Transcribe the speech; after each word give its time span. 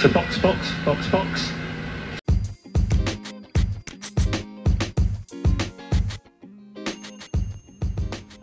So 0.00 0.08
box, 0.10 0.40
box. 0.40 1.52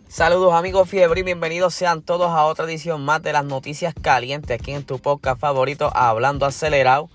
Saludos 0.06 0.52
amigos 0.52 0.86
fiebre 0.90 1.20
y 1.20 1.22
bienvenidos 1.22 1.72
sean 1.72 2.02
todos 2.02 2.28
a 2.28 2.44
otra 2.44 2.66
edición 2.66 3.02
más 3.06 3.22
de 3.22 3.32
las 3.32 3.46
noticias 3.46 3.94
calientes 3.94 4.60
aquí 4.60 4.72
en 4.72 4.84
tu 4.84 4.98
podcast 4.98 5.40
favorito 5.40 5.90
Hablando 5.94 6.44
Acelerado. 6.44 7.08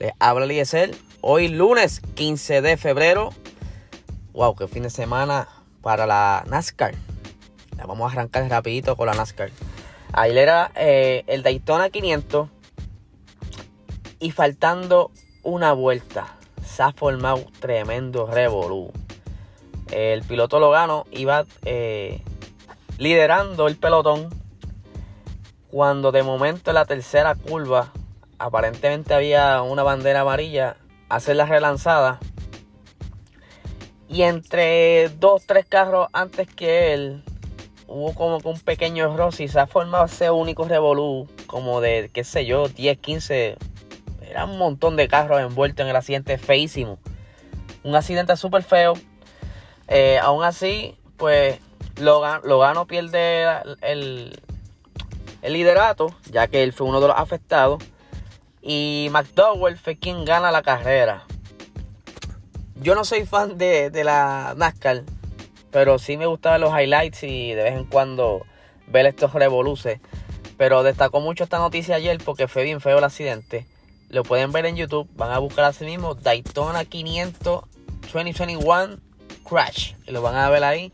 Les 0.00 0.10
habla 0.18 0.46
Eliezer. 0.46 0.92
Hoy 1.20 1.46
lunes 1.46 2.00
15 2.16 2.62
de 2.62 2.76
febrero. 2.76 3.32
Wow, 4.32 4.56
qué 4.56 4.66
fin 4.66 4.82
de 4.82 4.90
semana 4.90 5.46
para 5.82 6.04
la 6.04 6.42
NASCAR. 6.48 6.96
La 7.76 7.86
vamos 7.86 8.10
a 8.10 8.12
arrancar 8.12 8.50
rapidito 8.50 8.96
con 8.96 9.06
la 9.06 9.14
NASCAR. 9.14 9.52
Ahí 10.12 10.36
era 10.36 10.72
eh, 10.74 11.22
el 11.28 11.44
Daytona 11.44 11.90
500 11.90 12.53
y 14.18 14.30
faltando 14.30 15.10
una 15.42 15.72
vuelta 15.72 16.36
se 16.64 16.82
ha 16.82 16.92
formado 16.92 17.44
tremendo 17.60 18.26
revolú. 18.26 18.92
El 19.90 20.22
piloto 20.22 20.58
Logano 20.58 21.06
iba 21.10 21.44
eh, 21.64 22.22
liderando 22.98 23.68
el 23.68 23.76
pelotón 23.76 24.28
cuando 25.70 26.12
de 26.12 26.22
momento 26.22 26.70
en 26.70 26.74
la 26.74 26.84
tercera 26.84 27.34
curva 27.34 27.92
aparentemente 28.38 29.14
había 29.14 29.62
una 29.62 29.82
bandera 29.82 30.20
amarilla, 30.20 30.76
hacer 31.08 31.36
la 31.36 31.46
relanzada 31.46 32.18
y 34.08 34.22
entre 34.22 35.08
dos, 35.08 35.44
tres 35.46 35.66
carros 35.66 36.08
antes 36.12 36.46
que 36.46 36.94
él 36.94 37.24
hubo 37.88 38.14
como 38.14 38.40
que 38.40 38.48
un 38.48 38.60
pequeño 38.60 39.12
error 39.12 39.32
y 39.38 39.48
se 39.48 39.58
ha 39.58 39.66
formado 39.66 40.04
ese 40.04 40.30
único 40.30 40.64
revolú 40.64 41.28
como 41.46 41.80
de, 41.80 42.10
qué 42.12 42.24
sé 42.24 42.46
yo, 42.46 42.68
10, 42.68 42.98
15, 42.98 43.56
era 44.34 44.46
un 44.46 44.58
montón 44.58 44.96
de 44.96 45.06
carros 45.06 45.40
envueltos 45.40 45.84
en 45.84 45.90
el 45.90 45.94
accidente 45.94 46.38
feísimo. 46.38 46.98
Un 47.84 47.94
accidente 47.94 48.36
súper 48.36 48.64
feo. 48.64 48.94
Eh, 49.86 50.18
aún 50.20 50.42
así, 50.42 50.96
pues 51.16 51.60
Logano, 52.00 52.84
pierde 52.86 53.46
el, 53.80 54.36
liderato, 55.40 56.16
ya 56.32 56.48
que 56.48 56.64
él 56.64 56.72
fue 56.72 56.88
uno 56.88 57.00
de 57.00 57.08
los 57.08 57.16
afectados. 57.16 57.80
Y 58.60 59.08
McDowell 59.12 59.78
fue 59.78 59.96
quien 59.96 60.24
gana 60.24 60.50
la 60.50 60.62
carrera. 60.62 61.22
Yo 62.74 62.96
no 62.96 63.04
soy 63.04 63.26
fan 63.26 63.56
de, 63.56 63.90
de 63.90 64.02
la 64.02 64.54
NASCAR, 64.56 65.04
pero 65.70 66.00
sí 66.00 66.16
me 66.16 66.26
gustaban 66.26 66.60
los 66.60 66.72
highlights 66.76 67.22
y 67.22 67.54
de 67.54 67.62
vez 67.62 67.74
en 67.74 67.84
cuando 67.84 68.44
ver 68.88 69.06
estos 69.06 69.32
revoluces. 69.32 70.00
Pero 70.56 70.82
destacó 70.82 71.20
mucho 71.20 71.44
esta 71.44 71.58
noticia 71.58 71.94
ayer 71.94 72.18
porque 72.24 72.48
fue 72.48 72.64
bien 72.64 72.80
feo 72.80 72.98
el 72.98 73.04
accidente. 73.04 73.68
Lo 74.08 74.22
pueden 74.22 74.52
ver 74.52 74.66
en 74.66 74.76
YouTube. 74.76 75.08
Van 75.14 75.30
a 75.30 75.38
buscar 75.38 75.64
así 75.64 75.84
mismo 75.84 76.14
Daytona 76.14 76.84
500 76.84 77.64
2021 78.12 78.98
Crash. 79.48 79.94
Lo 80.06 80.22
van 80.22 80.36
a 80.36 80.50
ver 80.50 80.64
ahí. 80.64 80.92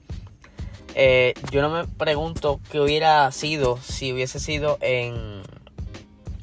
Eh, 0.95 1.35
yo 1.53 1.63
no 1.63 1.71
me 1.71 1.87
pregunto 1.87 2.61
qué 2.71 2.81
hubiera 2.81 3.31
sido 3.31 3.79
si 3.79 4.13
hubiese 4.13 4.41
sido 4.41 4.79
en, 4.81 5.43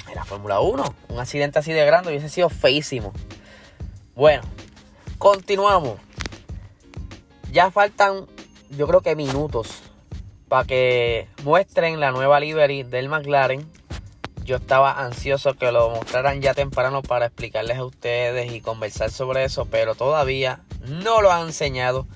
en 0.07 0.15
la 0.15 0.23
Fórmula 0.23 0.59
1. 0.59 0.95
Un 1.09 1.19
accidente 1.19 1.59
así 1.59 1.73
de 1.73 1.85
grande 1.85 2.09
hubiese 2.09 2.29
sido 2.29 2.49
feísimo. 2.49 3.13
Bueno, 4.15 4.43
continuamos. 5.17 5.99
Ya 7.51 7.71
faltan, 7.71 8.27
yo 8.69 8.87
creo 8.87 9.01
que 9.01 9.15
minutos 9.15 9.81
para 10.47 10.65
que 10.65 11.27
muestren 11.43 11.99
la 11.99 12.11
nueva 12.11 12.39
livery 12.39 12.83
del 12.83 13.09
McLaren. 13.09 13.69
Yo 14.47 14.55
estaba 14.55 15.03
ansioso 15.03 15.55
que 15.55 15.73
lo 15.73 15.89
mostraran 15.89 16.41
ya 16.41 16.53
temprano 16.53 17.01
para 17.01 17.25
explicarles 17.25 17.79
a 17.79 17.83
ustedes 17.83 18.53
y 18.53 18.61
conversar 18.61 19.11
sobre 19.11 19.43
eso, 19.43 19.65
pero 19.65 19.93
todavía 19.93 20.61
no 20.87 21.21
lo 21.21 21.33
han 21.33 21.47
enseñado. 21.47 22.07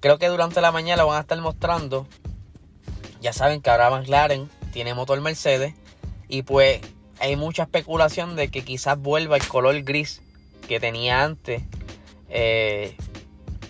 Creo 0.00 0.18
que 0.18 0.28
durante 0.28 0.62
la 0.62 0.72
mañana 0.72 1.02
lo 1.02 1.08
van 1.08 1.18
a 1.18 1.20
estar 1.20 1.38
mostrando. 1.42 2.06
Ya 3.20 3.34
saben 3.34 3.60
que 3.60 3.68
ahora 3.68 3.90
McLaren 3.90 4.48
tiene 4.72 4.94
motor 4.94 5.20
Mercedes. 5.20 5.74
Y 6.28 6.44
pues 6.44 6.80
hay 7.20 7.36
mucha 7.36 7.64
especulación 7.64 8.36
de 8.36 8.48
que 8.48 8.64
quizás 8.64 8.98
vuelva 8.98 9.36
el 9.36 9.46
color 9.46 9.82
gris 9.82 10.22
que 10.66 10.80
tenía 10.80 11.24
antes. 11.24 11.62
Eh, 12.30 12.96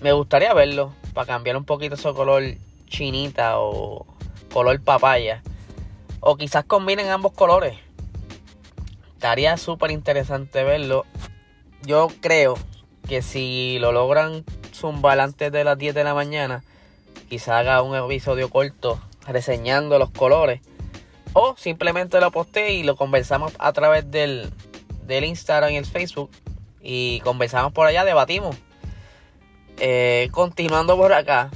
me 0.01 0.13
gustaría 0.13 0.55
verlo 0.55 0.95
para 1.13 1.27
cambiar 1.27 1.57
un 1.57 1.65
poquito 1.65 1.97
ese 1.97 2.13
color 2.13 2.45
chinita 2.87 3.59
o 3.59 4.07
color 4.53 4.81
papaya. 4.81 5.43
O 6.27 6.39
quizás 6.39 6.65
combinen 6.65 7.11
ambos 7.11 7.33
colores. 7.33 7.77
Estaría 9.12 9.59
súper 9.59 9.91
interesante 9.91 10.65
verlo. 10.65 11.05
Yo 11.83 12.09
creo 12.23 12.55
que 13.07 13.21
si 13.21 13.77
lo 13.79 13.93
logran 13.93 14.43
zumbar 14.73 15.21
antes 15.21 15.53
de 15.53 15.65
las 15.65 15.77
10 15.77 15.95
de 15.95 16.03
la 16.03 16.15
mañana, 16.15 16.65
quizá 17.29 17.59
haga 17.59 17.83
un 17.83 17.95
episodio 17.95 18.49
corto 18.49 18.99
reseñando 19.29 19.99
los 19.99 20.09
colores. 20.13 20.63
O 21.34 21.57
simplemente 21.59 22.19
lo 22.21 22.31
posté 22.31 22.73
y 22.73 22.84
lo 22.84 22.97
conversamos 22.97 23.53
a 23.59 23.75
través 23.75 24.11
del, 24.11 24.51
del 25.03 25.27
Instagram 25.27 25.73
y 25.73 25.77
el 25.77 25.84
Facebook. 25.84 26.31
Y 26.81 27.21
conversamos 27.21 27.75
por 27.75 27.87
allá, 27.87 28.03
debatimos. 28.03 28.57
Eh, 29.77 30.31
continuando 30.33 30.97
por 30.97 31.13
acá. 31.13 31.51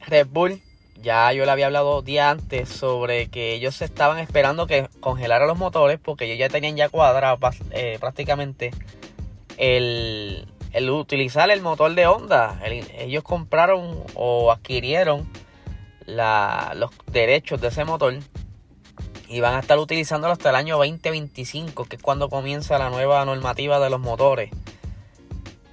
Red 0.00 0.26
Bull, 0.26 0.60
ya 1.04 1.32
yo 1.32 1.44
le 1.44 1.50
había 1.52 1.66
hablado 1.66 2.02
día 2.02 2.30
antes 2.30 2.68
sobre 2.68 3.28
que 3.28 3.54
ellos 3.54 3.80
estaban 3.82 4.18
esperando 4.18 4.66
que 4.66 4.88
congelara 5.00 5.46
los 5.46 5.58
motores 5.58 6.00
porque 6.02 6.24
ellos 6.24 6.38
ya 6.38 6.48
tenían 6.48 6.76
ya 6.76 6.88
cuadrado 6.88 7.38
eh, 7.70 7.98
prácticamente 8.00 8.72
el, 9.58 10.48
el 10.72 10.90
utilizar 10.90 11.50
el 11.50 11.60
motor 11.60 11.94
de 11.94 12.06
Honda. 12.06 12.58
ellos 12.64 13.22
compraron 13.22 14.02
o 14.14 14.50
adquirieron 14.50 15.30
los 16.06 16.90
derechos 17.12 17.60
de 17.60 17.68
ese 17.68 17.84
motor 17.84 18.14
y 19.28 19.40
van 19.40 19.54
a 19.54 19.60
estar 19.60 19.78
utilizándolo 19.78 20.32
hasta 20.32 20.50
el 20.50 20.56
año 20.56 20.76
2025, 20.76 21.84
que 21.84 21.96
es 21.96 22.02
cuando 22.02 22.28
comienza 22.28 22.78
la 22.78 22.90
nueva 22.90 23.24
normativa 23.24 23.80
de 23.80 23.90
los 23.90 24.00
motores. 24.00 24.50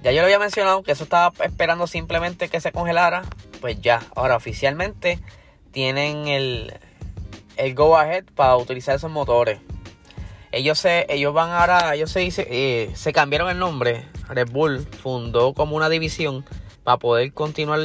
Ya 0.02 0.10
yo 0.10 0.18
lo 0.18 0.24
había 0.24 0.40
mencionado 0.40 0.82
que 0.82 0.92
eso 0.92 1.04
estaba 1.04 1.32
esperando 1.44 1.86
simplemente 1.86 2.48
que 2.48 2.60
se 2.60 2.72
congelara. 2.72 3.22
Pues 3.60 3.80
ya, 3.80 4.02
ahora 4.16 4.36
oficialmente 4.36 5.20
tienen 5.70 6.26
el, 6.26 6.74
el 7.56 7.74
go 7.74 7.96
ahead 7.96 8.24
para 8.34 8.56
utilizar 8.56 8.96
esos 8.96 9.10
motores. 9.10 9.60
Ellos 10.50 10.78
se, 10.78 11.06
ellos 11.08 11.32
van 11.32 11.50
ahora, 11.50 11.94
ellos 11.94 12.10
se, 12.10 12.28
eh, 12.36 12.90
se 12.94 13.12
cambiaron 13.12 13.48
el 13.48 13.58
nombre. 13.58 14.08
Red 14.28 14.50
Bull 14.50 14.80
fundó 14.80 15.54
como 15.54 15.76
una 15.76 15.88
división 15.88 16.44
para 16.82 16.98
poder 16.98 17.32
continuar 17.32 17.80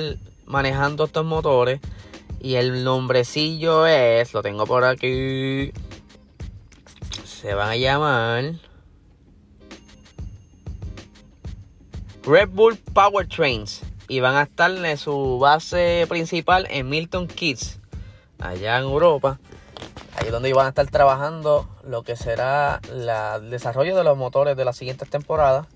manejando 0.45 1.05
estos 1.05 1.23
motores. 1.23 1.79
Y 2.41 2.55
el 2.55 2.83
nombrecillo 2.83 3.85
es, 3.85 4.33
lo 4.33 4.41
tengo 4.41 4.65
por 4.65 4.83
aquí. 4.85 5.71
Se 7.25 7.53
van 7.53 7.69
a 7.69 7.75
llamar 7.75 8.55
Red 12.27 12.49
Bull 12.49 12.75
Powertrains. 12.75 13.83
Y 14.09 14.19
van 14.19 14.35
a 14.35 14.43
estar 14.43 14.69
en 14.69 14.97
su 14.97 15.39
base 15.39 16.05
principal 16.09 16.67
en 16.69 16.89
Milton 16.89 17.27
Keynes, 17.27 17.79
allá 18.39 18.77
en 18.77 18.83
Europa. 18.83 19.39
Ahí 20.17 20.25
es 20.25 20.31
donde 20.31 20.51
van 20.53 20.65
a 20.65 20.69
estar 20.69 20.87
trabajando 20.87 21.69
lo 21.85 22.03
que 22.03 22.17
será 22.17 22.81
el 22.91 23.49
desarrollo 23.49 23.95
de 23.95 24.03
los 24.03 24.17
motores 24.17 24.57
de 24.57 24.65
las 24.65 24.75
siguientes 24.75 25.09
temporadas. 25.09 25.67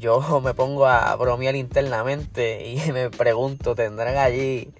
Yo 0.00 0.40
me 0.44 0.52
pongo 0.52 0.86
a 0.86 1.14
bromear 1.14 1.54
internamente 1.54 2.66
y 2.66 2.90
me 2.92 3.10
pregunto, 3.10 3.76
¿tendrán 3.76 4.16
allí 4.16 4.70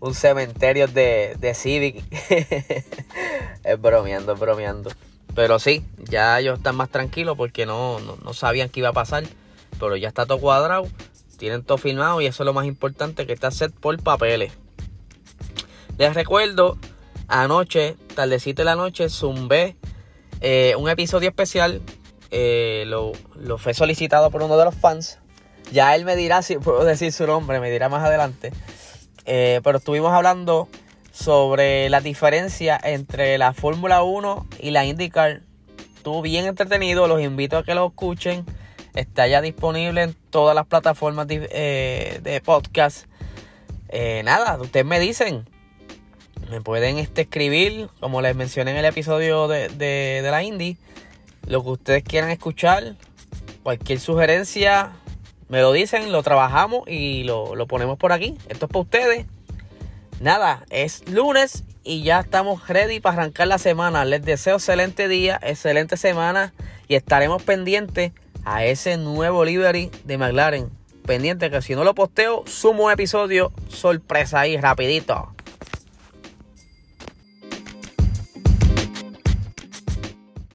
un 0.00 0.14
cementerio 0.14 0.86
de, 0.86 1.34
de 1.38 1.54
Civic? 1.54 2.04
es 3.64 3.80
bromeando, 3.80 4.34
es 4.34 4.38
bromeando. 4.38 4.90
Pero 5.34 5.58
sí, 5.58 5.82
ya 5.96 6.38
ellos 6.40 6.58
están 6.58 6.76
más 6.76 6.90
tranquilos 6.90 7.38
porque 7.38 7.64
no, 7.64 8.00
no, 8.00 8.16
no 8.16 8.34
sabían 8.34 8.68
qué 8.68 8.80
iba 8.80 8.90
a 8.90 8.92
pasar. 8.92 9.24
Pero 9.80 9.96
ya 9.96 10.08
está 10.08 10.26
todo 10.26 10.38
cuadrado, 10.38 10.86
tienen 11.38 11.64
todo 11.64 11.78
filmado 11.78 12.20
y 12.20 12.26
eso 12.26 12.42
es 12.42 12.44
lo 12.44 12.52
más 12.52 12.66
importante 12.66 13.26
que 13.26 13.32
está 13.32 13.50
set 13.50 13.72
por 13.72 14.00
papeles. 14.02 14.52
Les 15.98 16.14
recuerdo 16.14 16.78
anoche, 17.28 17.96
tardecito 18.14 18.62
de 18.62 18.66
la 18.66 18.76
noche, 18.76 19.08
zumbé 19.08 19.76
eh, 20.40 20.74
un 20.78 20.88
episodio 20.88 21.28
especial. 21.28 21.80
Eh, 22.30 22.84
lo, 22.86 23.12
fue 23.58 23.74
solicitado 23.74 24.30
por 24.30 24.42
uno 24.42 24.56
de 24.56 24.64
los 24.64 24.74
fans. 24.74 25.18
Ya 25.72 25.94
él 25.94 26.04
me 26.04 26.16
dirá 26.16 26.42
si 26.42 26.56
puedo 26.58 26.84
decir 26.84 27.12
su 27.12 27.26
nombre, 27.26 27.60
me 27.60 27.70
dirá 27.70 27.88
más 27.88 28.04
adelante. 28.04 28.52
Eh, 29.24 29.60
pero 29.62 29.78
estuvimos 29.78 30.12
hablando 30.12 30.68
sobre 31.12 31.88
la 31.90 32.00
diferencia 32.00 32.80
entre 32.82 33.36
la 33.38 33.52
Fórmula 33.52 34.02
1 34.02 34.46
y 34.60 34.70
la 34.70 34.84
IndyCar. 34.84 35.42
Estuvo 35.96 36.22
bien 36.22 36.46
entretenido, 36.46 37.06
los 37.06 37.20
invito 37.20 37.58
a 37.58 37.64
que 37.64 37.74
lo 37.74 37.88
escuchen. 37.88 38.44
Está 38.94 39.26
ya 39.26 39.40
disponible 39.40 40.02
en 40.02 40.14
todas 40.30 40.54
las 40.54 40.66
plataformas 40.66 41.26
de, 41.28 42.20
de 42.22 42.40
podcast. 42.44 43.06
nada, 44.24 44.58
ustedes 44.60 44.86
me 44.86 45.00
dicen 45.00 45.46
Me 46.50 46.60
pueden 46.60 46.98
este, 46.98 47.22
escribir, 47.22 47.88
como 48.00 48.20
les 48.20 48.34
mencioné 48.34 48.72
en 48.72 48.78
el 48.78 48.84
episodio 48.84 49.48
de, 49.48 49.68
de, 49.68 50.20
de 50.22 50.30
la 50.30 50.42
Indie, 50.42 50.76
lo 51.46 51.62
que 51.62 51.70
ustedes 51.70 52.02
quieran 52.02 52.30
escuchar. 52.30 52.96
Cualquier 53.62 54.00
sugerencia, 54.00 54.92
me 55.48 55.60
lo 55.60 55.72
dicen, 55.72 56.12
lo 56.12 56.22
trabajamos 56.22 56.88
y 56.88 57.24
lo, 57.24 57.54
lo 57.54 57.66
ponemos 57.66 57.98
por 57.98 58.12
aquí. 58.12 58.38
Esto 58.48 58.66
es 58.66 58.72
para 58.72 58.80
ustedes. 58.80 59.26
Nada, 60.20 60.64
es 60.70 61.08
lunes 61.08 61.64
y 61.82 62.02
ya 62.02 62.20
estamos 62.20 62.68
ready 62.68 63.00
para 63.00 63.22
arrancar 63.22 63.48
la 63.48 63.58
semana. 63.58 64.04
Les 64.04 64.22
deseo 64.22 64.56
excelente 64.56 65.08
día, 65.08 65.40
excelente 65.42 65.96
semana 65.96 66.52
y 66.88 66.94
estaremos 66.94 67.42
pendientes 67.42 68.12
a 68.44 68.64
ese 68.64 68.96
nuevo 68.96 69.44
livery 69.44 69.90
de 70.04 70.18
McLaren. 70.18 70.70
Pendiente 71.06 71.50
que 71.50 71.62
si 71.62 71.74
no 71.74 71.84
lo 71.84 71.94
posteo, 71.94 72.44
sumo 72.46 72.84
un 72.84 72.92
episodio 72.92 73.52
sorpresa 73.68 74.40
ahí 74.40 74.56
rapidito. 74.56 75.34